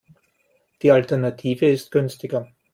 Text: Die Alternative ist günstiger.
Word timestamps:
Die 0.81 0.89
Alternative 0.89 1.67
ist 1.67 1.91
günstiger. 1.91 2.47